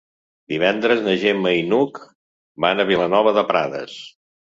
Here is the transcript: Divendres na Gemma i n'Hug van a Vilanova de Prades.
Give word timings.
Divendres 0.53 1.03
na 1.09 1.13
Gemma 1.25 1.53
i 1.59 1.61
n'Hug 1.69 2.01
van 2.67 2.85
a 2.85 2.89
Vilanova 2.93 3.39
de 3.41 3.49
Prades. 3.55 4.05